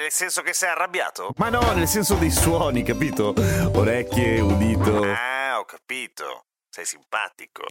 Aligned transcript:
Nel 0.00 0.10
senso 0.10 0.40
che 0.40 0.54
sei 0.54 0.70
arrabbiato? 0.70 1.34
Ma 1.36 1.50
no, 1.50 1.60
nel 1.74 1.86
senso 1.86 2.14
dei 2.14 2.30
suoni, 2.30 2.82
capito? 2.82 3.34
Orecchie, 3.74 4.40
udito. 4.40 5.02
Ah, 5.02 5.58
ho 5.58 5.66
capito. 5.66 6.46
Sei 6.70 6.86
simpatico. 6.86 7.64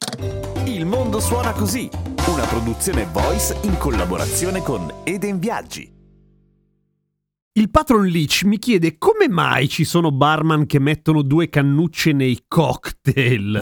Il 0.66 0.86
mondo 0.86 1.20
suona 1.20 1.54
così, 1.54 1.90
una 2.28 2.46
produzione 2.46 3.08
voice 3.12 3.58
in 3.64 3.80
collaborazione 3.80 4.62
con 4.62 5.02
Eden 5.06 5.40
Viaggi. 5.40 5.92
Il 7.54 7.72
patron 7.72 8.06
Leach 8.06 8.44
mi 8.44 8.60
chiede 8.60 9.00
come 9.00 9.28
mai 9.28 9.68
ci 9.68 9.84
sono 9.84 10.12
barman 10.12 10.68
che 10.68 10.78
mettono 10.78 11.24
due 11.24 11.50
cannucce 11.50 12.12
nei 12.12 12.44
cocktail. 12.48 13.60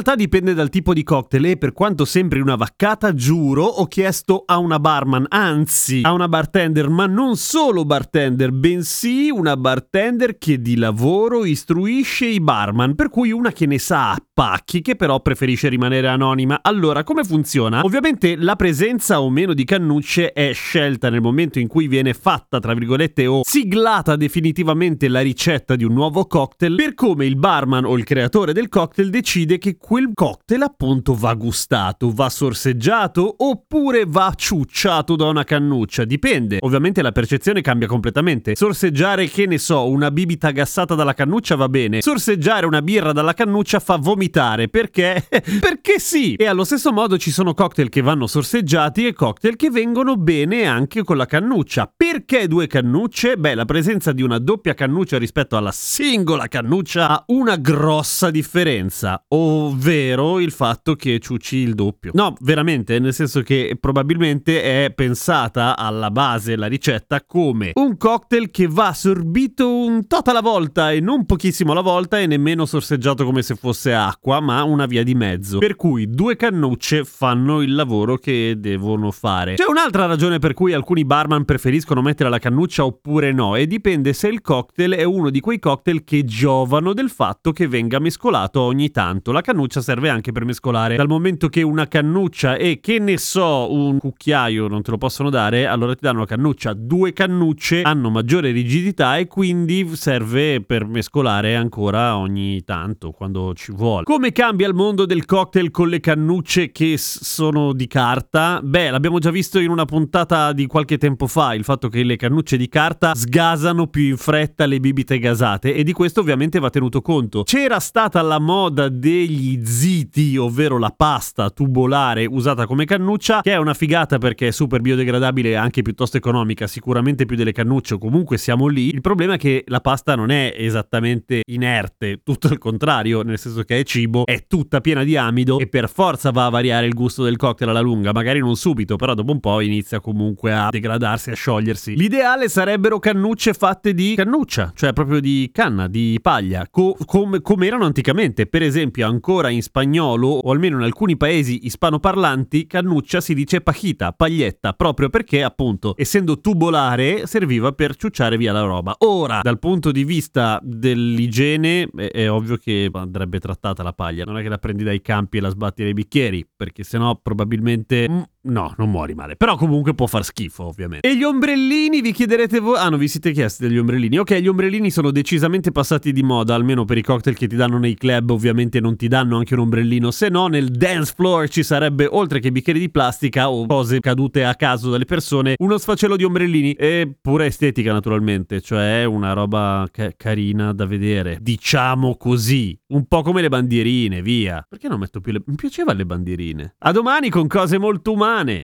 Realtà 0.00 0.14
dipende 0.14 0.54
dal 0.54 0.70
tipo 0.70 0.94
di 0.94 1.02
cocktail 1.02 1.44
e 1.44 1.56
per 1.58 1.72
quanto 1.72 2.06
sembri 2.06 2.40
una 2.40 2.56
vaccata, 2.56 3.12
giuro, 3.12 3.64
ho 3.64 3.84
chiesto 3.84 4.44
a 4.46 4.56
una 4.56 4.78
barman, 4.78 5.26
anzi 5.28 6.00
a 6.04 6.12
una 6.12 6.26
bartender, 6.26 6.88
ma 6.88 7.04
non 7.04 7.36
solo 7.36 7.84
bartender, 7.84 8.50
bensì 8.50 9.28
una 9.28 9.58
bartender 9.58 10.38
che 10.38 10.62
di 10.62 10.76
lavoro 10.76 11.44
istruisce 11.44 12.24
i 12.24 12.40
barman, 12.40 12.94
per 12.94 13.10
cui 13.10 13.30
una 13.30 13.52
che 13.52 13.66
ne 13.66 13.78
sa 13.78 14.12
a 14.12 14.24
pacchi, 14.32 14.80
che 14.80 14.96
però 14.96 15.20
preferisce 15.20 15.68
rimanere 15.68 16.08
anonima. 16.08 16.60
Allora, 16.62 17.04
come 17.04 17.22
funziona? 17.22 17.82
Ovviamente 17.84 18.36
la 18.36 18.56
presenza 18.56 19.20
o 19.20 19.28
meno 19.28 19.52
di 19.52 19.64
cannucce 19.64 20.32
è 20.32 20.54
scelta 20.54 21.10
nel 21.10 21.20
momento 21.20 21.58
in 21.58 21.68
cui 21.68 21.88
viene 21.88 22.14
fatta, 22.14 22.58
tra 22.58 22.72
virgolette, 22.72 23.26
o 23.26 23.42
siglata 23.44 24.16
definitivamente 24.16 25.08
la 25.08 25.20
ricetta 25.20 25.76
di 25.76 25.84
un 25.84 25.92
nuovo 25.92 26.24
cocktail, 26.24 26.74
per 26.74 26.94
come 26.94 27.26
il 27.26 27.36
barman 27.36 27.84
o 27.84 27.98
il 27.98 28.04
creatore 28.04 28.54
del 28.54 28.70
cocktail 28.70 29.10
decide 29.10 29.58
che 29.58 29.76
quel 29.90 30.12
cocktail 30.14 30.62
appunto 30.62 31.14
va 31.14 31.34
gustato, 31.34 32.12
va 32.12 32.28
sorseggiato 32.28 33.34
oppure 33.38 34.04
va 34.06 34.32
ciucciato 34.36 35.16
da 35.16 35.24
una 35.24 35.42
cannuccia, 35.42 36.04
dipende. 36.04 36.58
Ovviamente 36.60 37.02
la 37.02 37.10
percezione 37.10 37.60
cambia 37.60 37.88
completamente. 37.88 38.54
Sorseggiare, 38.54 39.26
che 39.26 39.46
ne 39.46 39.58
so, 39.58 39.88
una 39.88 40.12
bibita 40.12 40.52
gassata 40.52 40.94
dalla 40.94 41.12
cannuccia 41.12 41.56
va 41.56 41.68
bene. 41.68 42.02
Sorseggiare 42.02 42.66
una 42.66 42.82
birra 42.82 43.10
dalla 43.10 43.34
cannuccia 43.34 43.80
fa 43.80 43.96
vomitare, 43.96 44.68
perché? 44.68 45.26
perché 45.58 45.98
sì! 45.98 46.36
E 46.36 46.46
allo 46.46 46.62
stesso 46.62 46.92
modo 46.92 47.18
ci 47.18 47.32
sono 47.32 47.52
cocktail 47.52 47.88
che 47.88 48.00
vanno 48.00 48.28
sorseggiati 48.28 49.08
e 49.08 49.12
cocktail 49.12 49.56
che 49.56 49.70
vengono 49.70 50.16
bene 50.16 50.66
anche 50.66 51.02
con 51.02 51.16
la 51.16 51.26
cannuccia. 51.26 51.92
Perché 51.96 52.46
due 52.46 52.68
cannucce? 52.68 53.36
Beh, 53.36 53.56
la 53.56 53.64
presenza 53.64 54.12
di 54.12 54.22
una 54.22 54.38
doppia 54.38 54.74
cannuccia 54.74 55.18
rispetto 55.18 55.56
alla 55.56 55.72
singola 55.72 56.46
cannuccia 56.46 57.08
ha 57.08 57.24
una 57.26 57.56
grossa 57.56 58.30
differenza. 58.30 59.24
O 59.30 59.69
ovvero 59.70 60.40
il 60.40 60.50
fatto 60.50 60.94
che 60.94 61.18
ciucci 61.18 61.56
il 61.56 61.74
doppio. 61.74 62.10
No, 62.14 62.34
veramente, 62.40 62.98
nel 62.98 63.14
senso 63.14 63.42
che 63.42 63.76
probabilmente 63.80 64.62
è 64.62 64.92
pensata 64.92 65.76
alla 65.76 66.10
base 66.10 66.56
la 66.56 66.66
ricetta 66.66 67.24
come 67.24 67.70
un 67.74 67.96
cocktail 67.96 68.50
che 68.50 68.66
va 68.68 68.92
sorbito 68.92 69.72
un 69.72 70.06
tot 70.06 70.28
alla 70.28 70.40
volta 70.40 70.90
e 70.90 71.00
non 71.00 71.24
pochissimo 71.24 71.72
alla 71.72 71.80
volta 71.80 72.18
e 72.18 72.26
nemmeno 72.26 72.66
sorseggiato 72.66 73.24
come 73.24 73.42
se 73.42 73.54
fosse 73.54 73.94
acqua, 73.94 74.40
ma 74.40 74.62
una 74.64 74.86
via 74.86 75.02
di 75.02 75.14
mezzo. 75.14 75.58
Per 75.58 75.76
cui 75.76 76.10
due 76.10 76.36
cannucce 76.36 77.04
fanno 77.04 77.62
il 77.62 77.74
lavoro 77.74 78.16
che 78.16 78.56
devono 78.58 79.10
fare. 79.10 79.54
C'è 79.54 79.68
un'altra 79.68 80.06
ragione 80.06 80.38
per 80.38 80.54
cui 80.54 80.72
alcuni 80.72 81.04
barman 81.04 81.44
preferiscono 81.44 82.02
mettere 82.02 82.28
la 82.28 82.38
cannuccia 82.38 82.84
oppure 82.84 83.32
no 83.32 83.54
e 83.54 83.66
dipende 83.66 84.12
se 84.12 84.28
il 84.28 84.40
cocktail 84.40 84.92
è 84.92 85.04
uno 85.04 85.30
di 85.30 85.40
quei 85.40 85.58
cocktail 85.58 86.02
che 86.04 86.24
giovano 86.24 86.92
del 86.92 87.10
fatto 87.10 87.52
che 87.52 87.68
venga 87.68 87.98
mescolato 87.98 88.60
ogni 88.60 88.90
tanto. 88.90 89.32
La 89.32 89.40
cannuccia 89.40 89.59
serve 89.68 90.08
anche 90.08 90.32
per 90.32 90.44
mescolare. 90.44 90.96
Dal 90.96 91.08
momento 91.08 91.48
che 91.48 91.62
una 91.62 91.86
cannuccia 91.86 92.56
e 92.56 92.80
che 92.80 92.98
ne 92.98 93.18
so, 93.18 93.72
un 93.72 93.98
cucchiaio 93.98 94.68
non 94.68 94.82
te 94.82 94.90
lo 94.90 94.98
possono 94.98 95.30
dare, 95.30 95.66
allora 95.66 95.94
ti 95.94 96.00
danno 96.02 96.18
una 96.18 96.26
cannuccia. 96.26 96.72
Due 96.72 97.12
cannucce 97.12 97.82
hanno 97.82 98.10
maggiore 98.10 98.50
rigidità 98.50 99.16
e 99.16 99.26
quindi 99.26 99.88
serve 99.94 100.60
per 100.62 100.86
mescolare 100.86 101.56
ancora 101.56 102.16
ogni 102.16 102.62
tanto, 102.64 103.10
quando 103.10 103.52
ci 103.54 103.72
vuole. 103.72 104.04
Come 104.04 104.32
cambia 104.32 104.66
il 104.66 104.74
mondo 104.74 105.06
del 105.06 105.24
cocktail 105.24 105.70
con 105.70 105.88
le 105.88 106.00
cannucce 106.00 106.72
che 106.72 106.94
sono 106.96 107.72
di 107.72 107.86
carta? 107.86 108.60
Beh, 108.62 108.90
l'abbiamo 108.90 109.18
già 109.18 109.30
visto 109.30 109.58
in 109.58 109.70
una 109.70 109.84
puntata 109.84 110.52
di 110.52 110.66
qualche 110.66 110.98
tempo 110.98 111.26
fa, 111.26 111.54
il 111.54 111.64
fatto 111.64 111.88
che 111.88 112.02
le 112.02 112.16
cannucce 112.16 112.56
di 112.56 112.68
carta 112.68 113.14
sgasano 113.14 113.86
più 113.86 114.04
in 114.04 114.16
fretta 114.16 114.66
le 114.66 114.80
bibite 114.80 115.18
gasate 115.18 115.74
e 115.74 115.82
di 115.82 115.92
questo 115.92 116.20
ovviamente 116.20 116.58
va 116.58 116.70
tenuto 116.70 117.02
conto. 117.02 117.42
C'era 117.42 117.80
stata 117.80 118.22
la 118.22 118.38
moda 118.38 118.88
degli 118.88 119.49
ziti, 119.64 120.36
ovvero 120.36 120.78
la 120.78 120.92
pasta 120.94 121.50
tubolare 121.50 122.26
usata 122.26 122.66
come 122.66 122.84
cannuccia, 122.84 123.40
che 123.40 123.52
è 123.52 123.56
una 123.56 123.74
figata 123.74 124.18
perché 124.18 124.48
è 124.48 124.50
super 124.50 124.80
biodegradabile 124.80 125.50
e 125.50 125.54
anche 125.54 125.82
piuttosto 125.82 126.16
economica, 126.16 126.66
sicuramente 126.66 127.26
più 127.26 127.36
delle 127.36 127.52
cannucce, 127.52 127.98
comunque 127.98 128.38
siamo 128.38 128.66
lì. 128.66 128.88
Il 128.88 129.00
problema 129.00 129.34
è 129.34 129.38
che 129.38 129.64
la 129.66 129.80
pasta 129.80 130.14
non 130.14 130.30
è 130.30 130.54
esattamente 130.56 131.42
inerte, 131.46 132.20
tutto 132.22 132.48
il 132.48 132.58
contrario, 132.58 133.22
nel 133.22 133.38
senso 133.38 133.62
che 133.62 133.78
è 133.78 133.82
cibo, 133.82 134.24
è 134.26 134.44
tutta 134.46 134.80
piena 134.80 135.04
di 135.04 135.16
amido 135.16 135.58
e 135.58 135.68
per 135.68 135.88
forza 135.88 136.30
va 136.30 136.46
a 136.46 136.50
variare 136.50 136.86
il 136.86 136.94
gusto 136.94 137.24
del 137.24 137.36
cocktail 137.36 137.70
alla 137.70 137.80
lunga, 137.80 138.12
magari 138.12 138.40
non 138.40 138.56
subito, 138.56 138.96
però 138.96 139.14
dopo 139.14 139.32
un 139.32 139.40
po' 139.40 139.60
inizia 139.60 140.00
comunque 140.00 140.52
a 140.52 140.68
degradarsi, 140.70 141.30
a 141.30 141.34
sciogliersi. 141.34 141.96
L'ideale 141.96 142.48
sarebbero 142.48 142.98
cannucce 142.98 143.54
fatte 143.54 143.94
di 143.94 144.14
cannuccia, 144.14 144.72
cioè 144.74 144.92
proprio 144.92 145.20
di 145.20 145.50
canna, 145.52 145.88
di 145.88 146.18
paglia, 146.20 146.66
co- 146.70 146.96
come, 147.04 147.40
come 147.40 147.66
erano 147.66 147.84
anticamente. 147.84 148.46
Per 148.46 148.62
esempio, 148.62 149.06
ancora 149.06 149.39
in 149.48 149.62
spagnolo, 149.62 150.28
o 150.28 150.50
almeno 150.50 150.76
in 150.76 150.82
alcuni 150.82 151.16
paesi 151.16 151.64
ispanoparlanti, 151.66 152.66
cannuccia 152.66 153.20
si 153.20 153.32
dice 153.32 153.62
pajita, 153.62 154.12
paglietta, 154.12 154.74
proprio 154.74 155.08
perché 155.08 155.42
appunto, 155.42 155.94
essendo 155.96 156.40
tubolare, 156.40 157.26
serviva 157.26 157.72
per 157.72 157.96
ciucciare 157.96 158.36
via 158.36 158.52
la 158.52 158.62
roba. 158.62 158.94
Ora, 158.98 159.40
dal 159.42 159.58
punto 159.58 159.92
di 159.92 160.04
vista 160.04 160.60
dell'igiene, 160.62 161.88
è, 161.94 162.10
è 162.10 162.30
ovvio 162.30 162.56
che 162.56 162.90
andrebbe 162.92 163.38
trattata 163.38 163.82
la 163.82 163.92
paglia, 163.92 164.24
non 164.24 164.36
è 164.36 164.42
che 164.42 164.48
la 164.48 164.58
prendi 164.58 164.84
dai 164.84 165.00
campi 165.00 165.38
e 165.38 165.40
la 165.40 165.48
sbatti 165.48 165.82
nei 165.82 165.94
bicchieri, 165.94 166.46
perché 166.54 166.82
sennò 166.82 167.18
probabilmente... 167.22 168.28
No, 168.42 168.72
non 168.78 168.90
muori 168.90 169.12
male. 169.14 169.36
Però 169.36 169.56
comunque 169.56 169.94
può 169.94 170.06
far 170.06 170.24
schifo, 170.24 170.64
ovviamente. 170.64 171.06
E 171.06 171.14
gli 171.14 171.22
ombrellini, 171.22 172.00
vi 172.00 172.12
chiederete 172.12 172.58
voi... 172.58 172.78
Ah, 172.78 172.88
non 172.88 172.98
vi 172.98 173.06
siete 173.06 173.32
chiesti 173.32 173.66
degli 173.66 173.76
ombrellini. 173.76 174.16
Ok, 174.16 174.34
gli 174.36 174.48
ombrellini 174.48 174.90
sono 174.90 175.10
decisamente 175.10 175.72
passati 175.72 176.10
di 176.12 176.22
moda, 176.22 176.54
almeno 176.54 176.86
per 176.86 176.96
i 176.96 177.02
cocktail 177.02 177.36
che 177.36 177.46
ti 177.46 177.56
danno 177.56 177.76
nei 177.78 177.94
club, 177.94 178.30
ovviamente 178.30 178.80
non 178.80 178.96
ti 178.96 179.08
danno 179.08 179.36
anche 179.36 179.52
un 179.52 179.60
ombrellino, 179.60 180.10
se 180.10 180.30
no 180.30 180.46
nel 180.46 180.70
dance 180.70 181.12
floor 181.14 181.48
ci 181.50 181.62
sarebbe, 181.62 182.08
oltre 182.10 182.40
che 182.40 182.50
bicchieri 182.50 182.78
di 182.78 182.90
plastica 182.90 183.50
o 183.50 183.66
cose 183.66 184.00
cadute 184.00 184.44
a 184.44 184.54
caso 184.54 184.88
dalle 184.88 185.04
persone, 185.04 185.56
uno 185.58 185.76
sfacelo 185.76 186.16
di 186.16 186.24
ombrellini. 186.24 186.72
E 186.72 187.14
pura 187.20 187.44
estetica, 187.44 187.92
naturalmente, 187.92 188.62
cioè 188.62 189.04
una 189.04 189.34
roba 189.34 189.86
ca- 189.90 190.12
carina 190.16 190.72
da 190.72 190.86
vedere. 190.86 191.38
Diciamo 191.42 192.16
così. 192.16 192.74
Un 192.88 193.04
po' 193.06 193.20
come 193.20 193.42
le 193.42 193.48
bandierine, 193.48 194.22
via. 194.22 194.64
Perché 194.66 194.88
non 194.88 194.98
metto 194.98 195.20
più 195.20 195.32
le... 195.32 195.42
Mi 195.44 195.56
piacevano 195.56 195.98
le 195.98 196.06
bandierine. 196.06 196.74
A 196.78 196.90
domani 196.90 197.28
con 197.28 197.46
cose 197.46 197.78
molto 197.78 198.12
umane. 198.12 198.28
mane 198.30 198.69